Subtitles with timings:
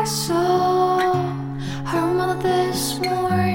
[0.00, 1.12] I saw
[1.84, 3.49] her mother this morning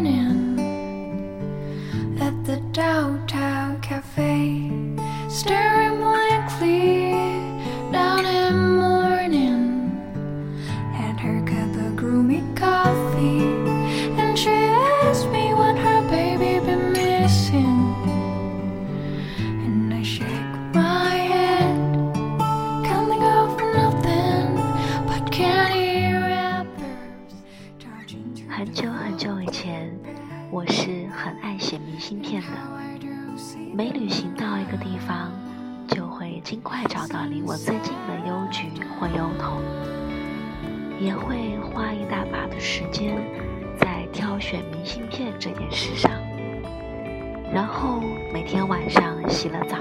[37.07, 38.67] 找到离我最近的邮局
[38.99, 39.61] 或邮筒，
[40.99, 43.15] 也会花一大把的时间
[43.77, 46.11] 在挑选明信片这件事上。
[47.53, 48.01] 然后
[48.33, 49.77] 每天晚上洗了澡，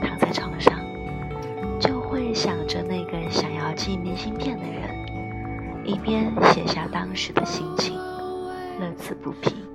[0.00, 0.72] 躺在床上，
[1.78, 7.94] 就会想着那个想要寄明信片的人，一边写下当时的心情，
[8.80, 9.65] 乐此不疲。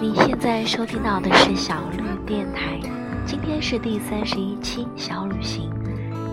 [0.00, 2.78] 你现在收听到的是小绿电台，
[3.24, 5.70] 今天是第三十一期小旅行。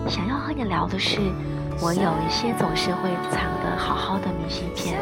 [0.06, 1.20] 想要和你聊的是，
[1.80, 4.98] 我有一些总是会藏得好好的明信片，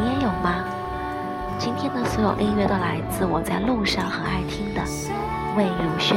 [0.00, 0.64] 你也有吗？
[1.58, 4.82] 今天的所有音乐都来自我在路上很爱听的
[5.54, 6.16] 魏如萱。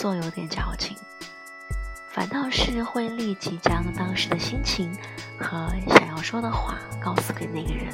[0.00, 0.96] 做有点矫情，
[2.08, 4.90] 反倒是会立即将当时的心情
[5.38, 7.92] 和想要说的话告诉给那个人。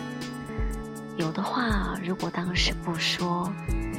[1.16, 3.52] 有的话，如果当时不说，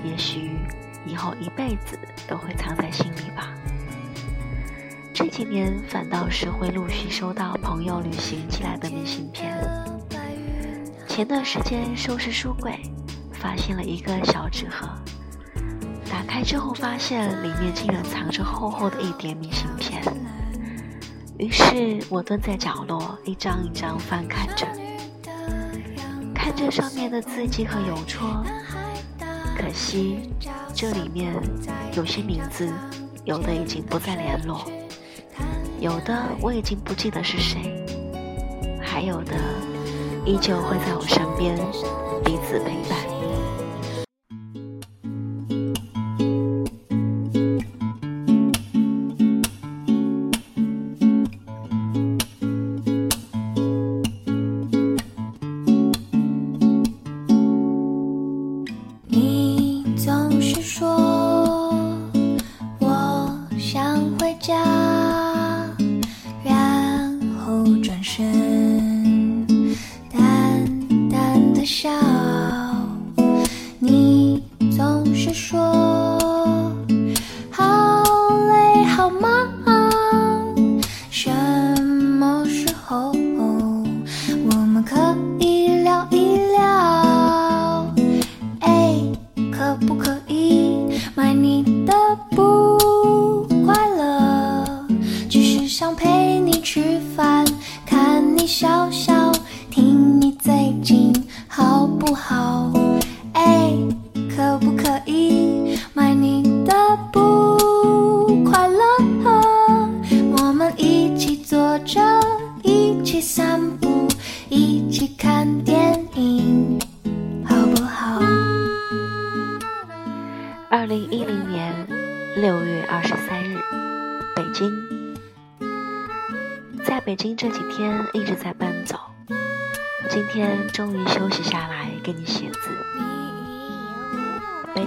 [0.06, 0.58] 也许
[1.06, 3.54] 以后一辈子都会藏在心里吧。
[5.14, 9.60] 这几年反倒是会陆续收到朋友旅行寄来的明信片。
[11.10, 12.80] 前段时间收拾书柜，
[13.34, 14.88] 发现了一个小纸盒，
[16.10, 20.02] 打开之后发现里面竟然藏着厚厚的一叠明信片。
[21.38, 24.66] 于是我蹲在角落，一张一张翻看着，
[26.34, 28.44] 看着上面的字迹和邮戳。
[29.56, 30.30] 可惜
[30.74, 31.36] 这里面
[31.96, 32.72] 有些名字，
[33.24, 34.66] 有的已经不再联络，
[35.80, 37.86] 有的我已经不记得是谁，
[38.82, 39.34] 还有的
[40.26, 41.56] 依旧会在我身边
[42.24, 43.17] 彼此陪伴。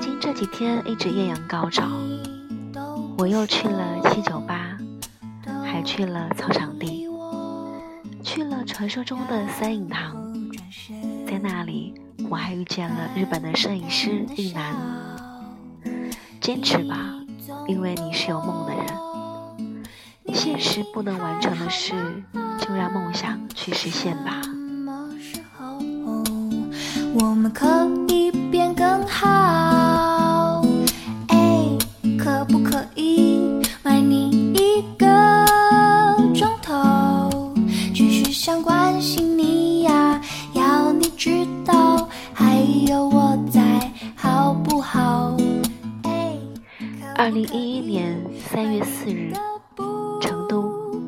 [0.01, 1.87] 京这几天一直艳阳高照，
[3.19, 4.79] 我又去了七九八，
[5.63, 7.07] 还去了操场地，
[8.25, 10.17] 去了传说中的三影堂，
[11.27, 11.93] 在那里
[12.31, 14.75] 我还遇见了日本的摄影师一男。
[16.41, 16.97] 坚持吧，
[17.69, 18.87] 因为你是有梦的人。
[20.33, 21.93] 现实不能完成的事，
[22.59, 24.41] 就让梦想去实现吧。
[27.13, 29.29] 我们可以变更好，
[42.91, 43.63] 有我在，
[44.17, 45.37] 好不好？
[47.15, 49.33] 二零一一年三月四日，
[50.21, 51.01] 成都，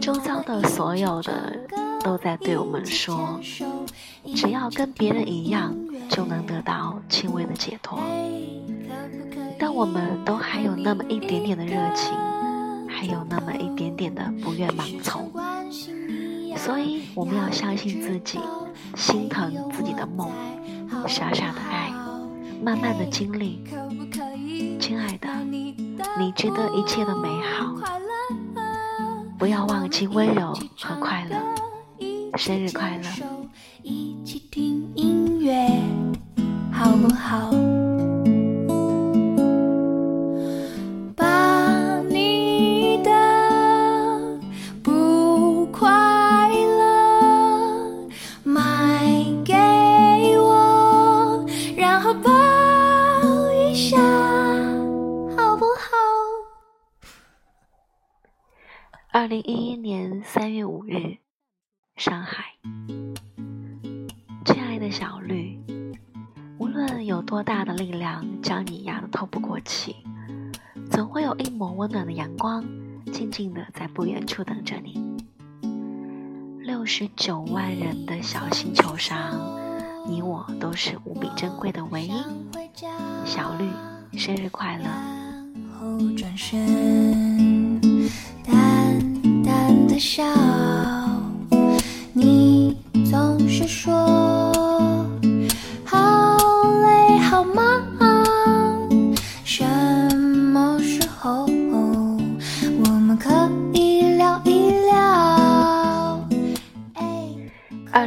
[0.00, 1.56] 周遭的所有的
[2.02, 3.38] 都在对我们说，
[4.34, 5.72] 只要跟别人一样，
[6.08, 8.00] 就能得到轻微的解脱。
[9.56, 12.12] 但我们都还有那么一点点的热情，
[12.88, 15.30] 还有那么一点点的不愿盲从，
[16.56, 18.40] 所以我们要相信自己，
[18.96, 20.30] 心疼自己的梦，
[21.08, 21.92] 傻傻的爱，
[22.62, 23.64] 慢慢的经历。
[24.78, 25.28] 亲爱的，
[26.18, 27.74] 你值得一切的美好，
[29.38, 31.36] 不要忘记温柔和快乐。
[32.36, 33.08] 生日快乐！
[33.82, 35.68] 一起听音乐，
[36.72, 37.50] 好不好？
[68.52, 69.96] 将你压得透不过气，
[70.90, 72.62] 总会有一抹温暖的阳光，
[73.10, 75.00] 静静的在不远处等着你。
[76.60, 79.40] 六十九万人的小星球上，
[80.06, 82.12] 你我都是无比珍贵的唯一。
[83.24, 83.70] 小绿，
[84.18, 84.84] 生日快乐！
[86.14, 87.80] 转身，
[88.44, 90.22] 淡淡的笑。
[92.12, 92.76] 你
[93.10, 94.11] 总是说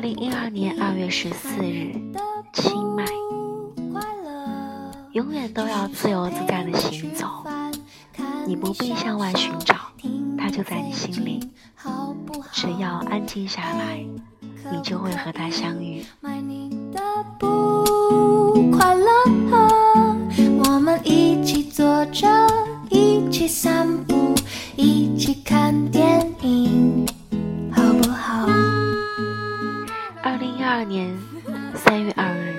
[0.06, 1.96] 零一二年二月十四日，
[2.54, 3.04] 清迈，
[5.14, 7.26] 永远都要自由自在的行走，
[8.46, 9.76] 你不必向外寻找，
[10.38, 11.50] 它就在你心里。
[12.52, 14.06] 只要安静下来，
[14.72, 16.06] 你就会和他相遇。
[20.64, 22.28] 我们一起坐着，
[22.92, 24.15] 一起散步，
[30.96, 31.14] 年
[31.76, 32.56] 三月二日，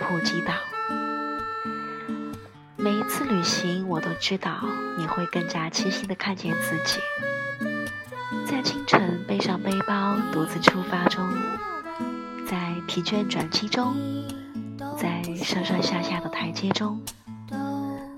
[0.00, 0.52] 普吉岛。
[2.74, 4.58] 每一次旅行，我都知道
[4.98, 6.98] 你会更加清晰的看见自己。
[8.44, 11.24] 在清晨背上背包独自出发中，
[12.44, 13.94] 在疲倦转机中，
[14.98, 17.00] 在上上下下的台阶中，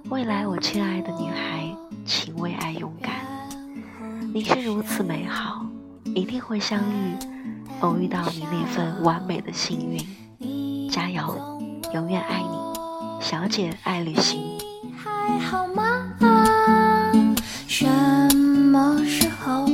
[0.09, 3.17] 未来我亲爱的女孩，请为爱勇敢。
[4.33, 5.67] 你是如此美好，
[6.15, 7.15] 一定会相遇，
[7.81, 10.91] 偶遇到你那份完美的幸运。
[10.91, 11.61] 加油，
[11.95, 12.49] 永远爱你，
[13.21, 14.41] 小姐爱旅行。
[14.83, 16.11] 你还好吗？
[17.67, 17.87] 什
[18.35, 19.65] 么时候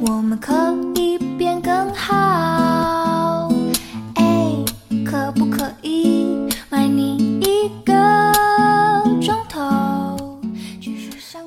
[0.00, 0.54] 我们可
[0.94, 3.50] 以变更好？
[4.14, 4.54] 哎，
[5.04, 8.32] 可不可以买你一个
[9.20, 9.60] 钟头？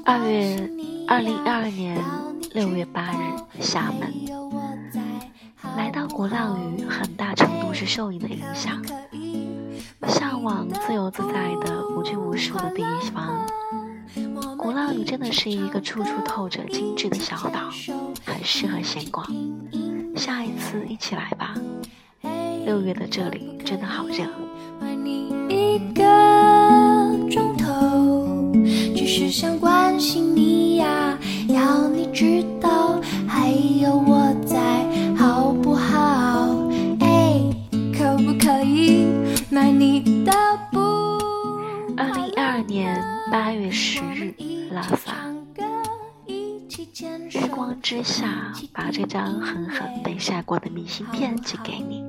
[0.03, 0.69] 二关月
[1.07, 1.97] 二零二二年
[2.53, 4.11] 六月八日，厦门。
[6.21, 8.79] 鼓浪屿，很大程度是受你的影响。
[10.07, 13.43] 向往自由自在的、无拘无束的地方。
[14.55, 17.71] 鼓浪双屿真的是一个处处透着精致的小岛，
[18.25, 19.25] 很适合闲逛。
[20.15, 21.55] 下一次一起来吧。
[22.65, 24.25] 六月的这里真的好热。
[25.49, 26.03] 一个
[27.31, 28.51] 钟头，
[28.95, 32.60] 只是想关心你呀，要你知道
[43.31, 44.33] 八月十日，
[44.71, 45.13] 拉萨。
[47.29, 52.03] 日光之下，把这张狠狠被晒过的明信片寄给你，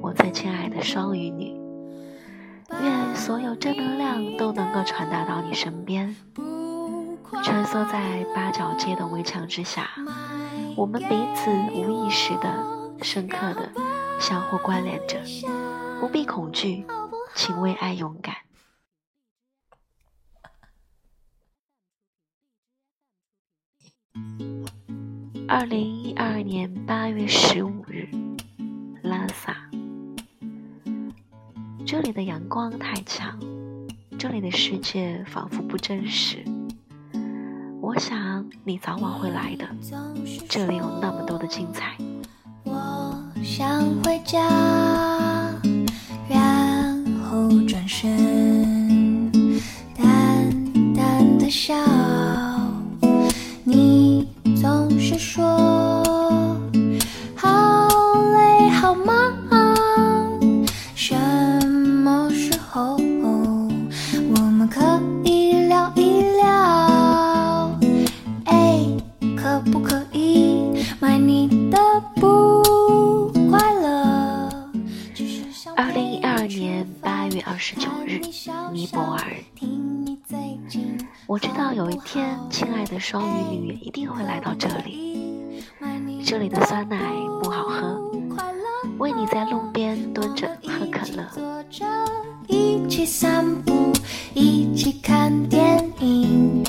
[0.00, 1.56] 我最亲爱的双鱼女。
[2.80, 6.14] 愿所有正能量都能够传达到你身边。
[7.42, 9.90] 穿梭在八角街的围墙之下，
[10.76, 12.64] 我们彼此无意识的、
[13.02, 13.68] 深刻的
[14.20, 15.18] 相互关联着。
[16.00, 16.86] 不必恐惧，
[17.34, 18.36] 请为爱勇敢。
[25.46, 28.08] 二零一二年八月十五日，
[29.02, 29.56] 拉萨。
[31.84, 33.38] 这里的阳光太强，
[34.18, 36.44] 这里的世界仿佛不真实。
[37.80, 39.68] 我想你早晚会来的，
[40.48, 41.96] 这里有那么多的精彩。
[42.64, 44.40] 我想回家，
[46.28, 49.30] 然后转身，
[49.94, 50.50] 淡
[50.94, 51.83] 淡的笑。
[83.14, 85.62] 双鱼女一定会来到这里。
[86.26, 86.98] 这里的酸奶
[87.40, 88.10] 不好喝，
[88.98, 91.24] 为你在路边蹲着喝可乐。
[92.48, 93.92] 一起散步，
[94.34, 96.63] 一起看电影，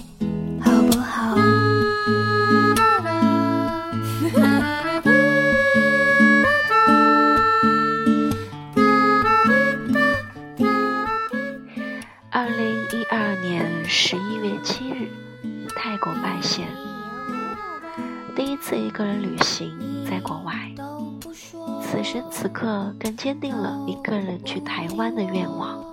[22.46, 25.84] 此刻更坚定了一个人去台湾的愿望。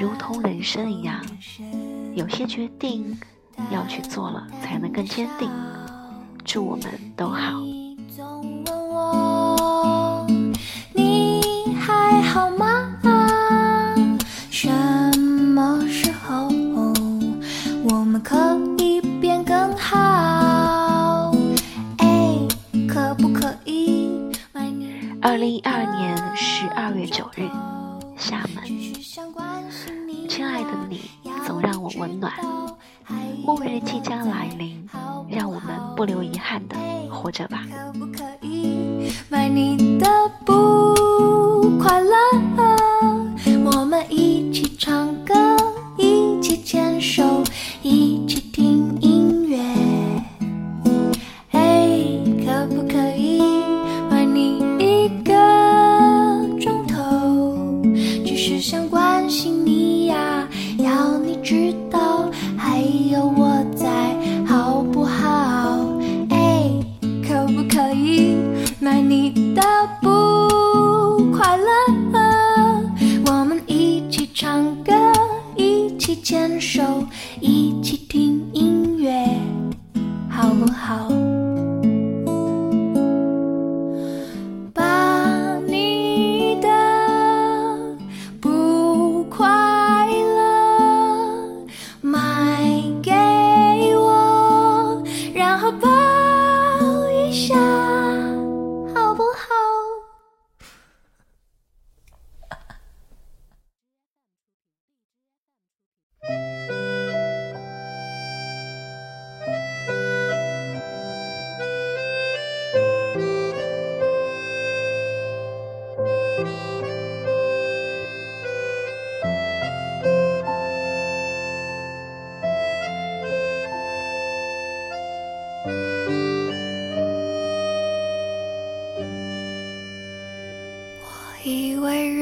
[0.00, 1.22] 如同人生一样，
[2.14, 3.14] 有些决定
[3.70, 5.50] 要去做了，才能更坚定。
[6.46, 7.60] 祝我们都好。
[25.64, 27.48] 二年十二月九日，
[28.16, 28.64] 厦门。
[30.28, 31.10] 亲爱的你，
[31.46, 32.32] 总让我温暖。
[33.44, 34.88] 末日即将来临，
[35.28, 36.76] 让我们不留遗憾的
[37.10, 37.64] 活着吧。
[37.70, 40.06] 可不可以买你的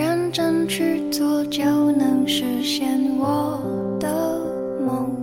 [0.01, 3.61] 认真去做就能实现我
[4.01, 4.09] 的
[4.87, 5.15] 梦，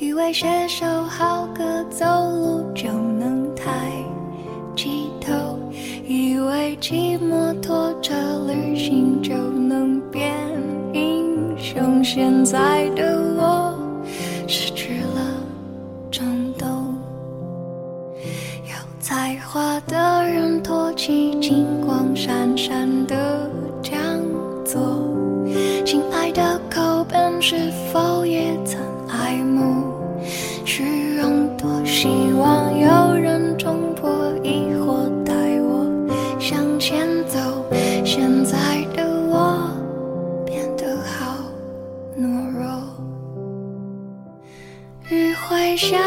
[0.00, 3.70] 以为写首好歌走路就能抬
[4.74, 5.32] 起头，
[6.08, 8.12] 以为骑摩托车
[8.48, 10.34] 旅行就能变
[10.92, 12.02] 英雄。
[12.02, 13.78] 现在的我
[14.48, 15.20] 失去了
[16.10, 16.96] 冲动，
[18.64, 23.14] 有才华的人托起金光闪闪的
[27.46, 29.84] 是否也曾爱慕
[30.64, 31.54] 虚荣？
[31.58, 32.08] 多希
[32.38, 34.10] 望有人冲破
[34.42, 35.84] 疑惑，带我
[36.40, 37.38] 向前走。
[38.02, 38.56] 现在
[38.96, 39.70] 的我
[40.46, 41.36] 变得好
[42.18, 42.64] 懦弱。
[45.10, 45.98] 雨会下，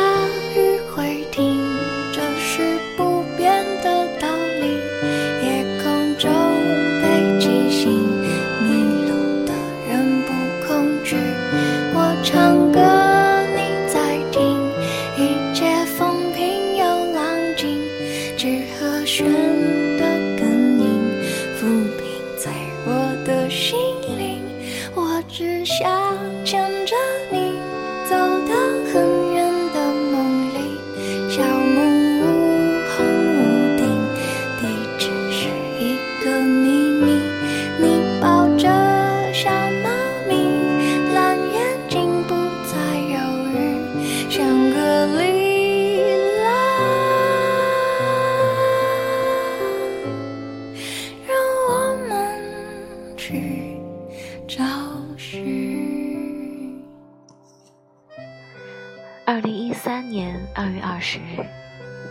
[61.08, 61.46] 二月二十日，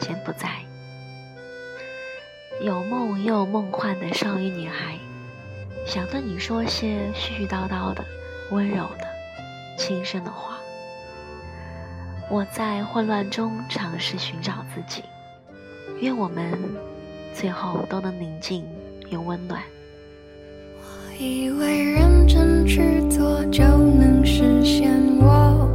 [0.01, 0.65] 柬埔寨，
[2.63, 4.97] 有梦又梦幻的少女女孩，
[5.85, 8.03] 想对你说些絮絮叨叨的、
[8.51, 9.07] 温柔的、
[9.77, 10.57] 轻声的话。
[12.31, 15.03] 我在混乱中尝试寻找自己，
[16.01, 16.59] 愿我们
[17.35, 18.65] 最后都能宁静
[19.11, 19.63] 又温暖。
[20.81, 25.66] 我以为认真去做就能实现我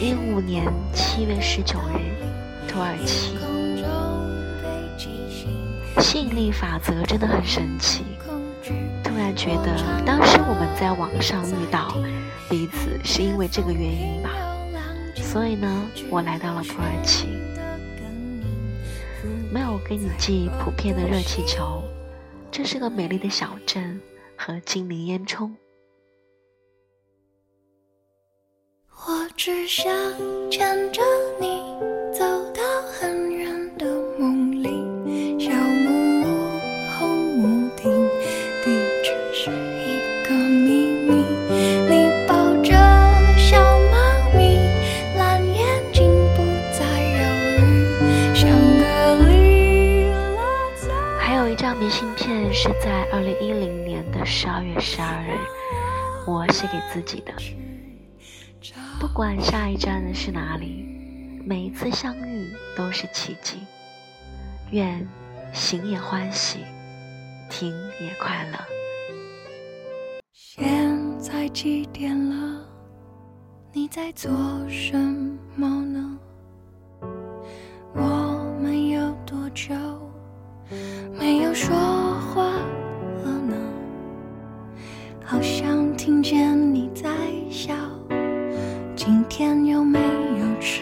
[0.00, 2.16] 一五年七月十九日，
[2.66, 3.36] 土耳其。
[6.00, 8.02] 吸引力法则真的很神奇。
[9.04, 11.94] 突然觉得，当时我们在网上遇到
[12.48, 14.30] 彼此，是因为这个原因吧。
[15.16, 17.26] 所以呢，我来到了土耳其，
[19.52, 21.82] 没有给你寄普遍的热气球，
[22.50, 24.00] 这是个美丽的小镇
[24.34, 25.50] 和精灵烟囱。
[29.12, 29.92] 我只想
[30.48, 31.02] 牵着
[31.40, 31.60] 你
[32.16, 33.84] 走到很远的
[34.16, 34.68] 梦里，
[35.36, 36.26] 小木屋
[36.96, 37.90] 红屋顶，
[38.62, 38.70] 地
[39.02, 41.24] 址是一个秘密。
[41.88, 42.70] 你抱着
[43.36, 43.58] 小
[43.90, 43.98] 猫
[44.32, 44.56] 咪，
[45.18, 46.44] 蓝眼睛不
[46.78, 47.18] 再犹
[47.58, 51.18] 豫，像个里拉。
[51.18, 55.36] 还有一张明信片是在二零一零年的十二月十二日，
[56.28, 57.32] 我写给自己的。
[59.00, 63.60] 不管下一站是哪里，每一次相遇都是奇迹。
[64.72, 65.08] 愿
[65.54, 66.58] 行也欢喜，
[67.48, 68.58] 停也快乐。
[70.34, 72.62] 现在几点了？
[73.72, 74.30] 你在做
[74.68, 74.94] 什
[75.56, 76.18] 么呢？
[77.94, 79.74] 我们有多久
[81.18, 82.44] 没有说话
[83.24, 83.56] 了呢？
[85.24, 87.08] 好像听见你在
[87.50, 87.74] 笑。
[89.10, 90.79] 今天有没有吃。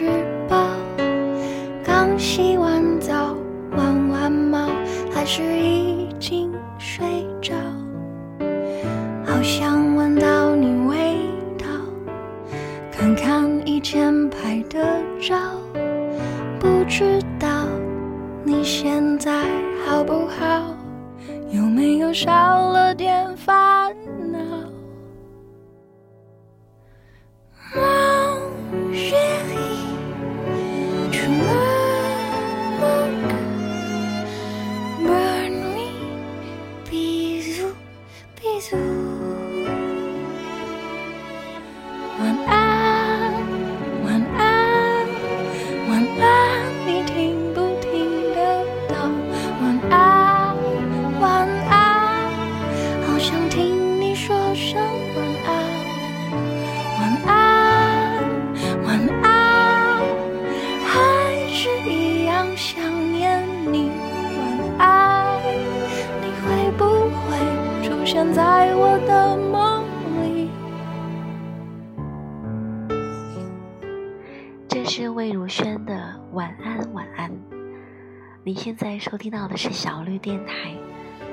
[78.49, 80.75] 你现在收听到的是小绿电台，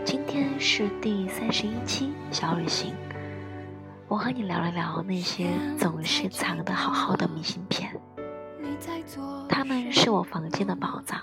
[0.05, 2.93] 今天是第三十一期小旅行。
[4.07, 5.49] 我和你聊了聊那些
[5.79, 7.91] 总是藏得好好的明信片，
[9.49, 11.19] 它们是我房间的宝藏。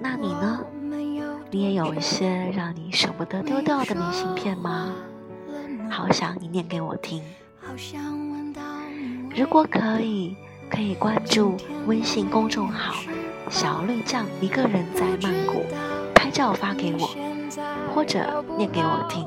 [0.00, 0.60] 那你呢？
[1.52, 4.92] 你也有一些让你舍不得丢掉的明信片吗？
[5.88, 7.22] 好想你念给我听。
[9.36, 10.36] 如果可以，
[10.68, 12.96] 可以关注微信公众号
[13.50, 15.64] “小绿酱一个人在曼谷”，
[16.14, 17.08] 拍照发给我，
[17.94, 19.26] 或者念给我听。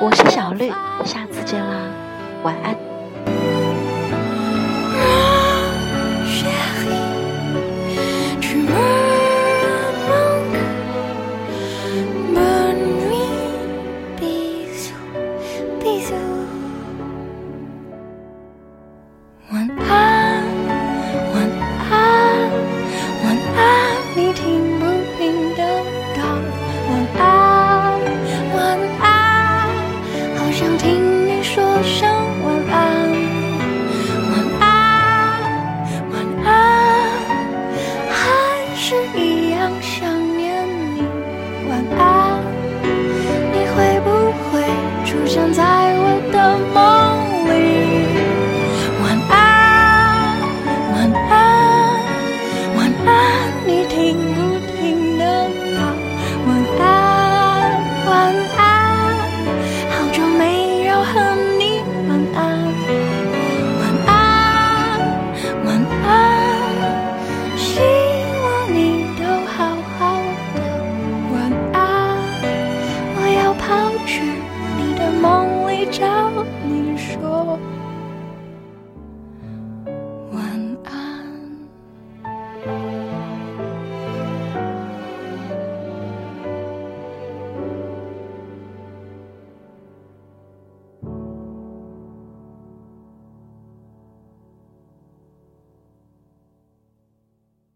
[0.00, 0.70] 我是小绿，
[1.04, 1.90] 下次见啦，
[2.42, 2.89] 晚安。